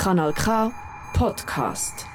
[0.00, 0.72] Kanal K
[1.12, 2.06] Podcast.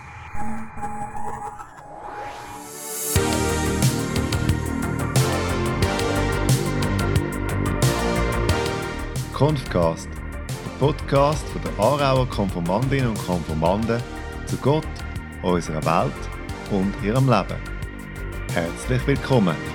[9.33, 14.01] Konfcast, der Podcast von der Aarauer Konformandinnen und Konformanden
[14.47, 14.87] zu Gott,
[15.43, 16.11] unserer Welt
[16.71, 17.61] und ihrem Leben.
[18.51, 19.74] Herzlich willkommen.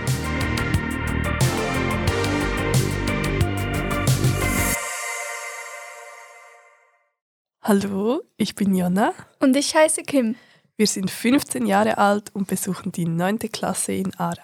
[7.73, 9.15] Hallo, ich bin Jonna.
[9.39, 10.35] Und ich heiße Kim.
[10.77, 13.39] Wir sind 15 Jahre alt und besuchen die 9.
[13.53, 14.43] Klasse in Aarau.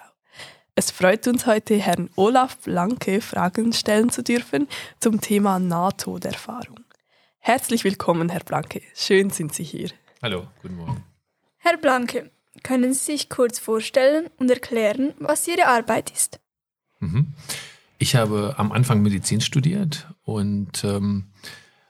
[0.75, 4.69] Es freut uns heute, Herrn Olaf Blanke Fragen stellen zu dürfen
[5.01, 6.79] zum Thema Nahtoderfahrung.
[7.39, 8.81] Herzlich willkommen, Herr Blanke.
[8.95, 9.89] Schön sind Sie hier.
[10.21, 11.03] Hallo, guten Morgen.
[11.57, 12.31] Herr Blanke,
[12.63, 16.39] können Sie sich kurz vorstellen und erklären, was Ihre Arbeit ist?
[17.01, 17.33] Mhm.
[17.99, 21.25] Ich habe am Anfang Medizin studiert und ähm,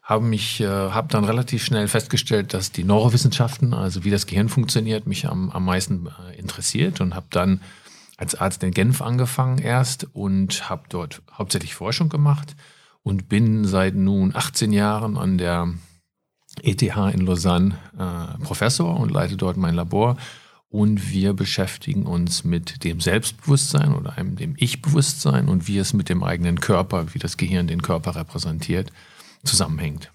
[0.07, 4.47] habe mich, äh, habe dann relativ schnell festgestellt, dass die Neurowissenschaften, also wie das Gehirn
[4.47, 7.59] funktioniert, mich am, am meisten äh, interessiert und habe dann
[8.15, 12.55] als Arzt in Genf angefangen erst und habe dort hauptsächlich Forschung gemacht
[13.03, 15.73] und bin seit nun 18 Jahren an der
[16.63, 20.15] ETH in Lausanne äh, Professor und leite dort mein Labor.
[20.69, 26.07] Und wir beschäftigen uns mit dem Selbstbewusstsein oder einem dem Ich-Bewusstsein und wie es mit
[26.07, 28.91] dem eigenen Körper, wie das Gehirn den Körper repräsentiert,
[29.43, 30.11] zusammenhängt.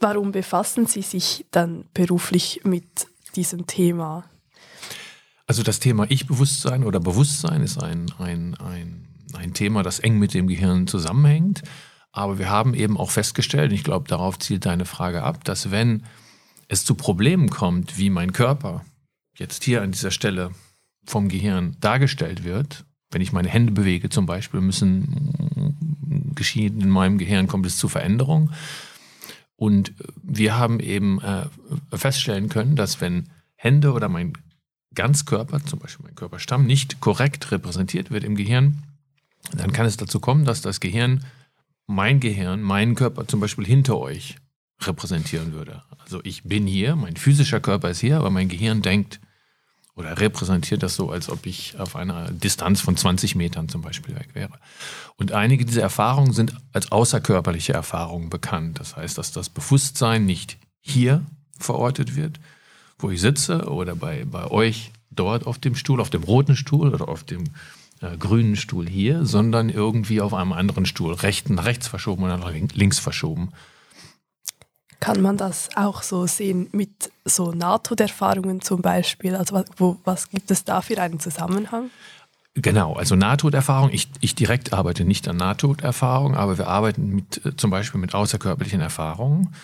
[0.00, 4.24] Warum befassen Sie sich dann beruflich mit diesem Thema?
[5.46, 10.34] Also das Thema Ich-Bewusstsein oder Bewusstsein ist ein, ein, ein, ein Thema, das eng mit
[10.34, 11.62] dem Gehirn zusammenhängt.
[12.12, 16.04] Aber wir haben eben auch festgestellt, ich glaube, darauf zielt deine Frage ab, dass wenn
[16.68, 18.84] es zu Problemen kommt, wie mein Körper
[19.36, 20.50] jetzt hier an dieser Stelle
[21.04, 25.50] vom Gehirn dargestellt wird, wenn ich meine Hände bewege zum Beispiel, müssen
[26.36, 28.52] geschehen in meinem Gehirn, kommt es zu Veränderungen.
[29.56, 31.46] Und wir haben eben äh,
[31.96, 34.32] feststellen können, dass wenn Hände oder mein
[34.94, 38.82] Ganzkörper, zum Beispiel mein Körperstamm, nicht korrekt repräsentiert wird im Gehirn,
[39.52, 41.24] dann kann es dazu kommen, dass das Gehirn,
[41.86, 44.36] mein Gehirn, meinen Körper zum Beispiel hinter euch
[44.80, 45.82] repräsentieren würde.
[45.98, 49.20] Also ich bin hier, mein physischer Körper ist hier, aber mein Gehirn denkt,
[49.96, 54.16] oder repräsentiert das so, als ob ich auf einer Distanz von 20 Metern zum Beispiel
[54.16, 54.58] weg wäre.
[55.16, 58.80] Und einige dieser Erfahrungen sind als außerkörperliche Erfahrungen bekannt.
[58.80, 61.24] Das heißt, dass das Bewusstsein nicht hier
[61.58, 62.40] verortet wird,
[62.98, 66.92] wo ich sitze oder bei, bei euch dort auf dem Stuhl, auf dem roten Stuhl
[66.92, 67.44] oder auf dem
[68.00, 72.98] äh, grünen Stuhl hier, sondern irgendwie auf einem anderen Stuhl, rechten, rechts verschoben oder links
[72.98, 73.52] verschoben.
[75.04, 79.36] Kann man das auch so sehen mit so Nahtoderfahrungen zum Beispiel?
[79.36, 81.90] Also was, wo, was gibt es da für einen Zusammenhang?
[82.54, 83.90] Genau, also Nahtoderfahrung.
[83.92, 88.14] Ich, ich direkt arbeite nicht an Nahtoderfahrung, aber wir arbeiten mit, äh, zum Beispiel mit
[88.14, 89.54] außerkörperlichen Erfahrungen.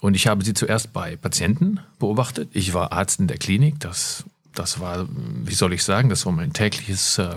[0.00, 2.50] Und ich habe sie zuerst bei Patienten beobachtet.
[2.52, 3.80] Ich war Arzt in der Klinik.
[3.80, 4.24] Das,
[4.54, 7.36] das war, wie soll ich sagen, das war mein tägliches äh,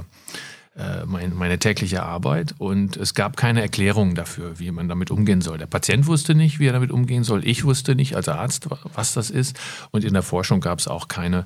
[0.75, 5.41] äh, mein, meine tägliche Arbeit und es gab keine Erklärung dafür, wie man damit umgehen
[5.41, 5.57] soll.
[5.57, 7.45] Der Patient wusste nicht, wie er damit umgehen soll.
[7.45, 9.59] Ich wusste nicht als Arzt, was das ist.
[9.91, 11.45] Und in der Forschung gab es auch keine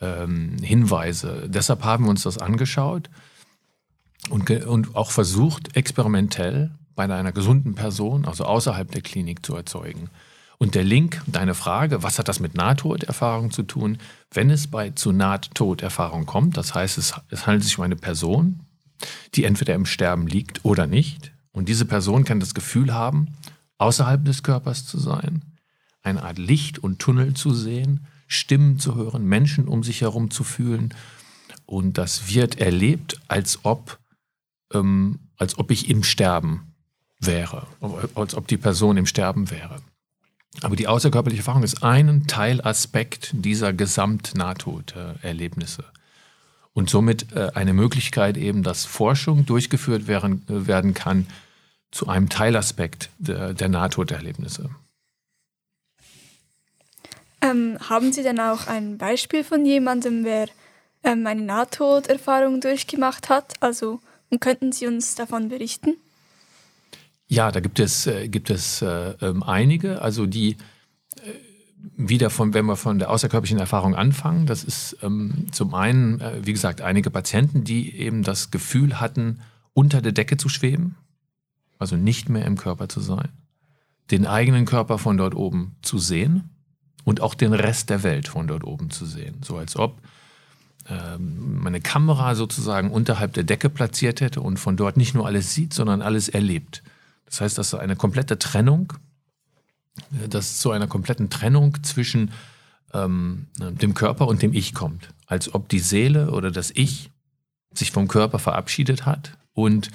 [0.00, 1.48] ähm, Hinweise.
[1.48, 3.08] Deshalb haben wir uns das angeschaut
[4.28, 10.10] und, und auch versucht, experimentell bei einer gesunden Person, also außerhalb der Klinik, zu erzeugen.
[10.58, 13.98] Und der Link, deine Frage, was hat das mit Nahtoderfahrung zu tun?
[14.32, 18.65] Wenn es bei zu Nahtoderfahrung kommt, das heißt, es, es handelt sich um eine Person,
[19.34, 21.32] die entweder im Sterben liegt oder nicht.
[21.52, 23.36] Und diese Person kann das Gefühl haben,
[23.78, 25.42] außerhalb des Körpers zu sein,
[26.02, 30.44] eine Art Licht und Tunnel zu sehen, Stimmen zu hören, Menschen um sich herum zu
[30.44, 30.94] fühlen.
[31.64, 33.98] Und das wird erlebt, als ob,
[34.72, 36.74] ähm, als ob ich im Sterben
[37.20, 37.66] wäre,
[38.14, 39.80] als ob die Person im Sterben wäre.
[40.62, 45.84] Aber die außerkörperliche Erfahrung ist ein Teilaspekt dieser Gesamt-Nahtoderlebnisse.
[46.76, 51.26] Und somit äh, eine Möglichkeit eben, dass Forschung durchgeführt werden, äh, werden kann
[51.90, 54.68] zu einem Teilaspekt der, der Nahtoderlebnisse.
[57.40, 60.50] Ähm, haben Sie denn auch ein Beispiel von jemandem, wer
[61.02, 63.54] ähm, eine Nahtoderfahrung durchgemacht hat?
[63.60, 65.94] Also, und könnten Sie uns davon berichten?
[67.26, 70.58] Ja, da gibt es, äh, gibt es äh, ähm, einige, also die
[71.96, 76.40] wieder von, wenn wir von der außerkörperlichen Erfahrung anfangen, das ist ähm, zum einen, äh,
[76.44, 79.40] wie gesagt, einige Patienten, die eben das Gefühl hatten,
[79.74, 80.96] unter der Decke zu schweben,
[81.78, 83.28] also nicht mehr im Körper zu sein,
[84.10, 86.50] den eigenen Körper von dort oben zu sehen
[87.04, 90.00] und auch den Rest der Welt von dort oben zu sehen, so als ob
[90.88, 95.52] ähm, meine Kamera sozusagen unterhalb der Decke platziert hätte und von dort nicht nur alles
[95.52, 96.82] sieht, sondern alles erlebt.
[97.26, 98.92] Das heißt, dass eine komplette Trennung
[100.28, 102.32] das zu einer kompletten Trennung zwischen
[102.92, 105.08] ähm, dem Körper und dem Ich kommt.
[105.26, 107.10] Als ob die Seele oder das Ich
[107.74, 109.90] sich vom Körper verabschiedet hat und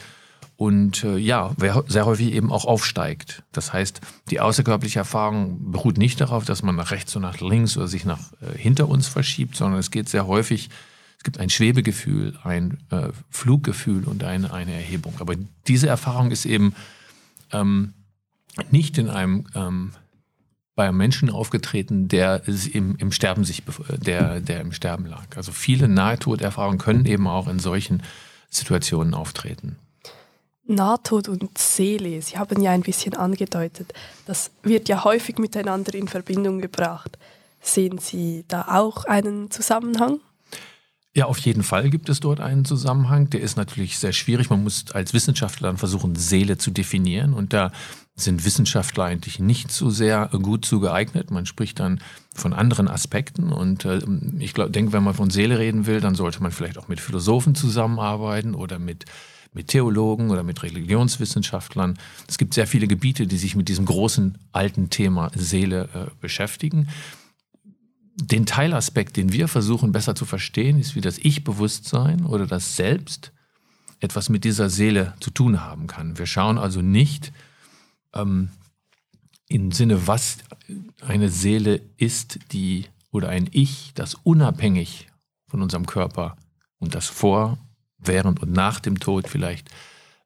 [0.61, 1.55] und äh, ja,
[1.87, 3.41] sehr häufig eben auch aufsteigt.
[3.51, 3.99] Das heißt,
[4.29, 8.05] die außerkörperliche Erfahrung beruht nicht darauf, dass man nach rechts oder nach links oder sich
[8.05, 10.69] nach äh, hinter uns verschiebt, sondern es geht sehr häufig,
[11.17, 15.15] es gibt ein Schwebegefühl, ein äh, Fluggefühl und eine, eine Erhebung.
[15.17, 15.33] Aber
[15.65, 16.75] diese Erfahrung ist eben
[17.51, 17.93] ähm,
[18.69, 19.91] nicht in einem ähm,
[20.75, 22.41] bei einem Menschen aufgetreten, der
[22.73, 25.25] im, im Sterben sich, der, der im Sterben lag.
[25.35, 28.01] Also viele Nahtoderfahrungen können eben auch in solchen
[28.49, 29.75] Situationen auftreten.
[30.65, 33.93] Nahtod und Seele, Sie haben ja ein bisschen angedeutet,
[34.25, 37.17] das wird ja häufig miteinander in Verbindung gebracht.
[37.59, 40.19] Sehen Sie da auch einen Zusammenhang?
[41.13, 43.29] Ja, auf jeden Fall gibt es dort einen Zusammenhang.
[43.29, 44.49] Der ist natürlich sehr schwierig.
[44.49, 47.33] Man muss als Wissenschaftler dann versuchen, Seele zu definieren.
[47.33, 47.73] Und da
[48.15, 51.31] sind Wissenschaftler eigentlich nicht so sehr gut zu geeignet.
[51.31, 52.01] Man spricht dann
[52.35, 53.51] von anderen Aspekten.
[53.51, 53.99] Und äh,
[54.39, 57.55] ich denke, wenn man von Seele reden will, dann sollte man vielleicht auch mit Philosophen
[57.55, 59.05] zusammenarbeiten oder mit
[59.53, 61.97] mit Theologen oder mit Religionswissenschaftlern.
[62.27, 66.87] Es gibt sehr viele Gebiete, die sich mit diesem großen alten Thema Seele äh, beschäftigen.
[68.15, 73.33] Den Teilaspekt, den wir versuchen besser zu verstehen, ist, wie das Ich-Bewusstsein oder das Selbst
[73.99, 76.17] etwas mit dieser Seele zu tun haben kann.
[76.17, 77.33] Wir schauen also nicht
[78.13, 78.49] ähm,
[79.47, 80.37] im Sinne, was
[81.01, 85.07] eine Seele ist, die oder ein Ich, das unabhängig
[85.47, 86.37] von unserem Körper
[86.79, 87.57] und das vor
[87.97, 89.69] während und nach dem Tod vielleicht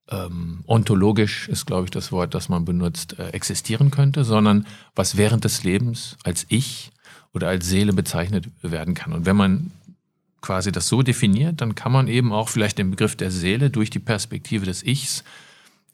[0.09, 5.17] ähm, ontologisch ist, glaube ich, das Wort, das man benutzt, äh, existieren könnte, sondern was
[5.17, 6.91] während des Lebens als Ich
[7.33, 9.13] oder als Seele bezeichnet werden kann.
[9.13, 9.71] Und wenn man
[10.41, 13.89] quasi das so definiert, dann kann man eben auch vielleicht den Begriff der Seele durch
[13.89, 15.23] die Perspektive des Ichs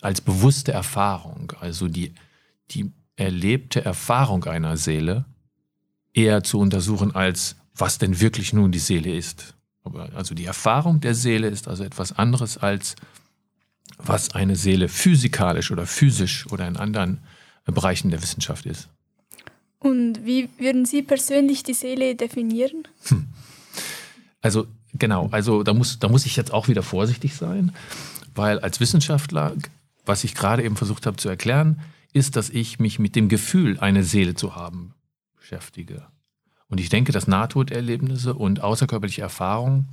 [0.02, 2.14] als bewusste Erfahrung, also die,
[2.72, 5.26] die erlebte Erfahrung einer Seele,
[6.14, 9.56] eher zu untersuchen als was denn wirklich nun die Seele ist.
[10.14, 12.96] Also die Erfahrung der Seele ist also etwas anderes als
[13.98, 17.20] was eine Seele physikalisch oder physisch oder in anderen
[17.66, 18.90] Bereichen der Wissenschaft ist.
[19.80, 22.88] Und wie würden Sie persönlich die Seele definieren?
[23.06, 23.28] Hm.
[24.42, 27.72] Also genau, also da muss, da muss ich jetzt auch wieder vorsichtig sein,
[28.36, 29.56] weil als Wissenschaftler,
[30.06, 31.82] was ich gerade eben versucht habe zu erklären,
[32.14, 34.94] ist, dass ich mich mit dem Gefühl, eine Seele zu haben,
[35.38, 36.08] beschäftige.
[36.68, 39.90] Und ich denke, dass Nahtoderlebnisse und außerkörperliche Erfahrungen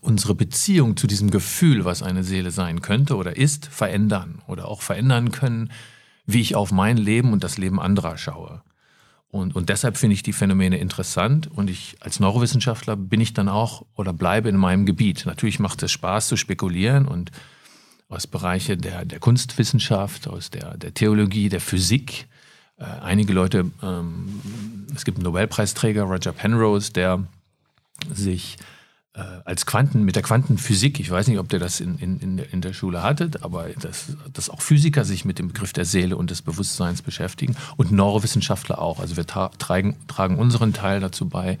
[0.00, 4.82] unsere Beziehung zu diesem Gefühl, was eine Seele sein könnte oder ist, verändern oder auch
[4.82, 5.70] verändern können,
[6.26, 8.62] wie ich auf mein Leben und das Leben anderer schaue.
[9.30, 13.48] Und, und deshalb finde ich die Phänomene interessant und ich als Neurowissenschaftler bin ich dann
[13.48, 15.24] auch oder bleibe in meinem Gebiet.
[15.24, 17.30] Natürlich macht es Spaß zu spekulieren und
[18.10, 22.26] aus Bereiche der, der Kunstwissenschaft, aus der, der Theologie, der Physik
[22.80, 24.40] äh, einige Leute, ähm,
[24.94, 27.24] es gibt einen Nobelpreisträger, Roger Penrose, der
[28.12, 28.56] sich
[29.14, 32.60] äh, als Quanten, mit der Quantenphysik, ich weiß nicht, ob der das in, in, in
[32.60, 36.30] der Schule hattet, aber dass, dass auch Physiker sich mit dem Begriff der Seele und
[36.30, 38.98] des Bewusstseins beschäftigen und Neurowissenschaftler auch.
[38.98, 41.58] Also wir tra tragen, tragen unseren Teil dazu bei,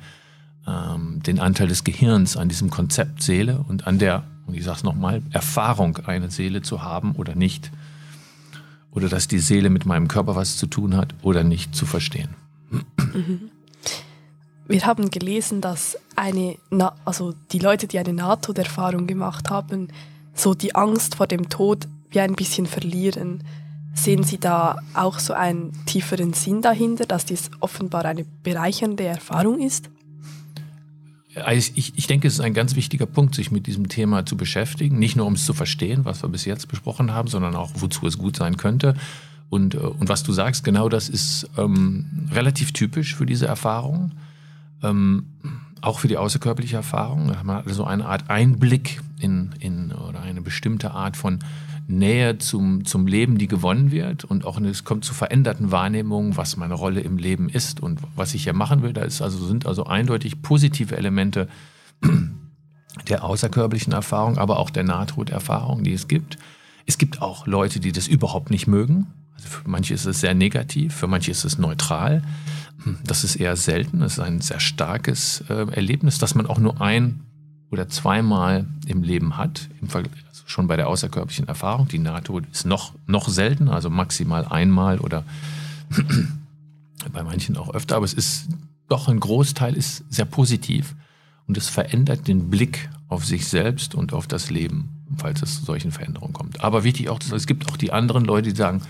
[0.66, 4.78] ähm, den Anteil des Gehirns an diesem Konzept Seele und an der, und ich sage
[4.78, 7.70] es nochmal, Erfahrung, eine Seele zu haben oder nicht
[8.92, 12.34] oder dass die Seele mit meinem Körper was zu tun hat oder nicht zu verstehen.
[14.66, 16.56] Wir haben gelesen, dass eine,
[17.04, 19.88] also die Leute, die eine Nahtoderfahrung gemacht haben,
[20.34, 23.44] so die Angst vor dem Tod wie ein bisschen verlieren.
[23.94, 29.60] Sehen Sie da auch so einen tieferen Sinn dahinter, dass dies offenbar eine bereichernde Erfahrung
[29.60, 29.90] ist?
[31.34, 34.36] Also ich, ich denke, es ist ein ganz wichtiger Punkt, sich mit diesem Thema zu
[34.36, 34.98] beschäftigen.
[34.98, 38.06] Nicht nur, um es zu verstehen, was wir bis jetzt besprochen haben, sondern auch, wozu
[38.06, 38.94] es gut sein könnte.
[39.48, 44.12] Und, äh, und was du sagst, genau das ist ähm, relativ typisch für diese Erfahrung.
[44.82, 45.26] Ähm,
[45.82, 47.36] auch für die außerkörperliche Erfahrung.
[47.36, 51.38] Haben wir also eine Art Einblick in, in oder eine bestimmte Art von
[51.90, 56.56] Nähe zum, zum Leben, die gewonnen wird und auch es kommt zu veränderten Wahrnehmungen, was
[56.56, 58.92] meine Rolle im Leben ist und was ich hier machen will.
[58.92, 61.48] Da ist also, sind also eindeutig positive Elemente
[63.08, 66.38] der außerkörperlichen Erfahrung, aber auch der Nahtoderfahrung, die es gibt.
[66.86, 69.06] Es gibt auch Leute, die das überhaupt nicht mögen.
[69.34, 72.22] Also für manche ist es sehr negativ, für manche ist es neutral.
[73.04, 74.02] Das ist eher selten.
[74.02, 77.20] Es ist ein sehr starkes äh, Erlebnis, das man auch nur ein
[77.70, 81.88] oder zweimal im Leben hat, im Vergleich schon bei der außerkörperlichen Erfahrung.
[81.88, 85.24] Die NATO ist noch, noch selten, also maximal einmal oder
[87.12, 88.48] bei manchen auch öfter, aber es ist
[88.88, 90.96] doch ein Großteil ist sehr positiv
[91.46, 95.64] und es verändert den Blick auf sich selbst und auf das Leben, falls es zu
[95.64, 96.62] solchen Veränderungen kommt.
[96.62, 98.82] Aber wichtig auch, es gibt auch die anderen Leute, die sagen,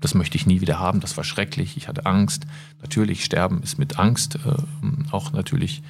[0.00, 2.46] Das möchte ich nie wieder haben, das war schrecklich, ich hatte Angst.
[2.82, 5.82] Natürlich, Sterben ist mit Angst äh, auch natürlich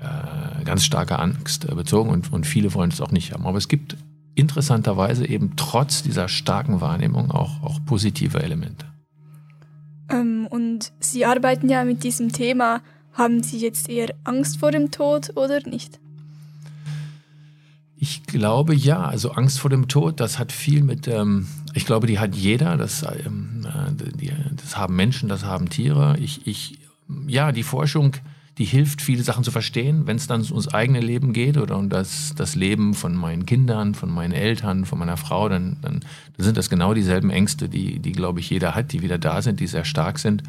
[0.00, 3.46] äh, ganz starke Angst äh, bezogen und, und viele wollen es auch nicht haben.
[3.46, 3.96] Aber es gibt
[4.34, 8.86] interessanterweise eben trotz dieser starken Wahrnehmung auch, auch positive Elemente.
[10.10, 12.82] Ähm, und Sie arbeiten ja mit diesem Thema.
[13.14, 15.98] Haben Sie jetzt eher Angst vor dem Tod oder nicht?
[17.96, 19.04] Ich glaube ja.
[19.04, 22.76] Also Angst vor dem Tod, das hat viel mit, ähm, ich glaube, die hat jeder.
[22.76, 26.16] Das, ähm, äh, die, das haben Menschen, das haben Tiere.
[26.18, 26.78] Ich, ich,
[27.26, 28.12] ja, die Forschung
[28.58, 31.88] die hilft, viele Sachen zu verstehen, wenn es dann ums eigene Leben geht oder um
[31.88, 36.44] das, das Leben von meinen Kindern, von meinen Eltern, von meiner Frau, dann, dann, dann
[36.44, 39.60] sind das genau dieselben Ängste, die, die, glaube ich, jeder hat, die wieder da sind,
[39.60, 40.42] die sehr stark sind.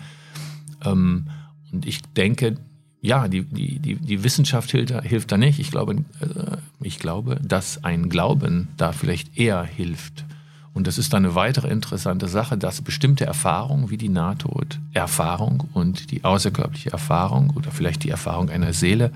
[0.83, 1.27] Ähm,
[1.71, 2.57] und ich denke,
[3.01, 5.59] ja, die, die, die, die Wissenschaft hilft, hilft da nicht.
[5.59, 10.25] Ich glaube, äh, ich glaube, dass ein Glauben da vielleicht eher hilft.
[10.73, 16.11] Und das ist dann eine weitere interessante Sache, dass bestimmte Erfahrungen wie die Nahtoderfahrung und
[16.11, 19.11] die außerkörperliche Erfahrung oder vielleicht die Erfahrung einer Seele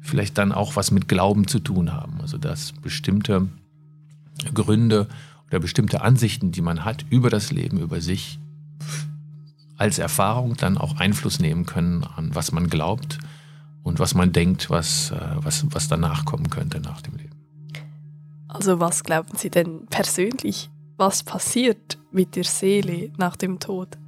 [0.00, 2.20] vielleicht dann auch was mit Glauben zu tun haben.
[2.20, 3.48] Also dass bestimmte
[4.52, 5.06] Gründe
[5.48, 8.38] oder bestimmte Ansichten, die man hat über das Leben, über sich,
[9.76, 13.18] als Erfahrung dann auch Einfluss nehmen können an was man glaubt
[13.84, 17.37] und was man denkt, was, äh, was, was danach kommen könnte nach dem Leben.
[18.48, 23.98] Also was glauben Sie denn persönlich, was passiert mit der Seele nach dem Tod?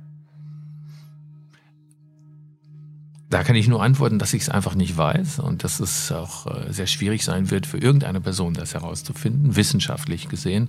[3.28, 6.46] Da kann ich nur antworten, dass ich es einfach nicht weiß und dass es auch
[6.46, 10.68] äh, sehr schwierig sein wird für irgendeine Person, das herauszufinden, wissenschaftlich gesehen.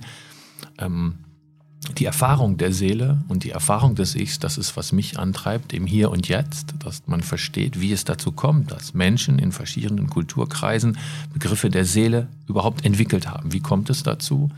[0.77, 1.15] Ähm,
[1.97, 5.87] die Erfahrung der Seele und die Erfahrung des Ichs, das ist, was mich antreibt im
[5.87, 10.97] Hier und Jetzt, dass man versteht, wie es dazu kommt, dass Menschen in verschiedenen Kulturkreisen
[11.33, 13.51] Begriffe der Seele überhaupt entwickelt haben.
[13.51, 14.51] Wie kommt es dazu?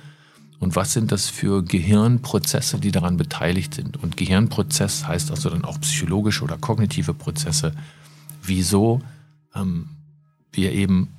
[0.59, 4.01] Und was sind das für Gehirnprozesse, die daran beteiligt sind?
[4.01, 7.73] Und Gehirnprozess heißt also dann auch psychologische oder kognitive Prozesse.
[8.41, 9.01] Wieso
[9.55, 9.89] ähm,
[10.51, 11.09] wir eben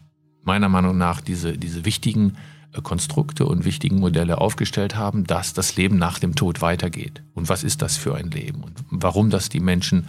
[0.45, 2.37] meiner Meinung nach diese, diese wichtigen
[2.83, 7.23] Konstrukte und wichtigen Modelle aufgestellt haben, dass das Leben nach dem Tod weitergeht.
[7.35, 8.63] Und was ist das für ein Leben?
[8.63, 10.07] Und warum das die Menschen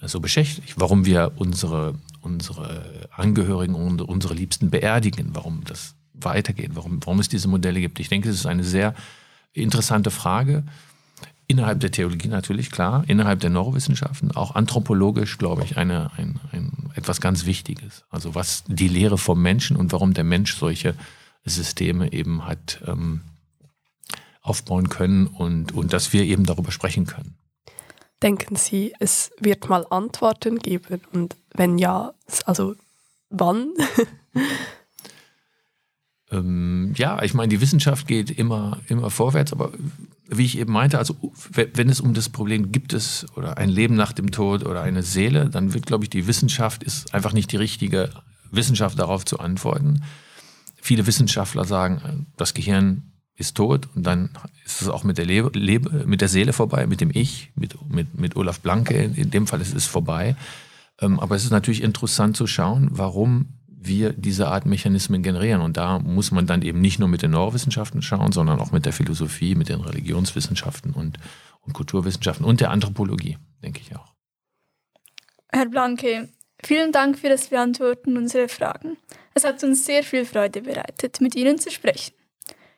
[0.00, 0.74] äh, so beschäftigt?
[0.76, 5.30] Warum wir unsere, unsere Angehörigen und unsere Liebsten beerdigen?
[5.32, 6.70] Warum das weitergeht?
[6.74, 7.98] Warum, warum es diese Modelle gibt?
[7.98, 8.94] Ich denke, es ist eine sehr
[9.52, 10.62] interessante Frage.
[11.48, 16.71] Innerhalb der Theologie natürlich, klar, innerhalb der Neurowissenschaften, auch anthropologisch, glaube ich, eine, ein, ein,
[16.94, 18.04] etwas ganz Wichtiges.
[18.10, 20.94] Also was die Lehre vom Menschen und warum der Mensch solche
[21.44, 23.22] Systeme eben hat ähm,
[24.42, 27.36] aufbauen können und, und dass wir eben darüber sprechen können.
[28.22, 32.74] Denken Sie, es wird mal Antworten geben und wenn ja, also
[33.30, 33.72] wann?
[36.30, 39.72] ähm, ja, ich meine, die Wissenschaft geht immer, immer vorwärts, aber
[40.32, 41.16] wie ich eben meinte, also
[41.52, 45.02] wenn es um das Problem gibt es oder ein Leben nach dem Tod oder eine
[45.02, 48.10] Seele, dann wird, glaube ich, die Wissenschaft ist einfach nicht die richtige
[48.50, 50.02] Wissenschaft darauf zu antworten
[50.82, 54.30] viele Wissenschaftler sagen, das Gehirn ist tot und dann
[54.66, 57.76] ist es auch mit der, Lebe, Lebe, mit der Seele vorbei, mit dem Ich, mit,
[57.88, 60.36] mit, mit Olaf Blanke, in dem Fall ist es vorbei.
[61.00, 65.60] Ähm, aber es ist natürlich interessant zu schauen, warum wir diese Art Mechanismen generieren.
[65.60, 68.86] Und da muss man dann eben nicht nur mit den Neurowissenschaften schauen, sondern auch mit
[68.86, 71.18] der Philosophie, mit den Religionswissenschaften und,
[71.60, 74.12] und Kulturwissenschaften und der Anthropologie, denke ich auch.
[75.48, 76.28] Herr Blanke,
[76.64, 78.96] vielen Dank für das Beantworten unserer Fragen.
[79.34, 82.14] Es hat uns sehr viel Freude bereitet, mit Ihnen zu sprechen.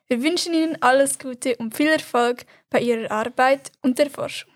[0.06, 4.50] Wir wünschen Ihnen alles Gute und viel Erfolg bei Ihrer Arbeit und der Forschung.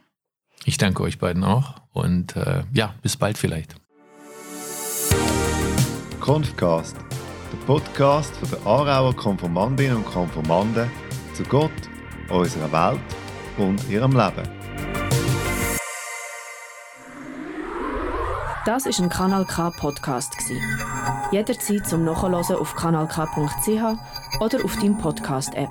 [0.64, 3.76] Ich danke euch beiden auch und äh, ja, bis bald vielleicht.
[6.28, 6.94] Konfcast,
[7.50, 10.90] der Podcast von der Aarauer Konformandinnen und Konformanden
[11.32, 11.70] zu Gott,
[12.28, 13.00] unserer Welt
[13.56, 14.46] und ihrem Leben.
[18.66, 20.34] Das ist ein Kanal K Podcast
[21.32, 25.70] Jederzeit zum Nachhören auf kanalk.ch oder auf deinem Podcast App.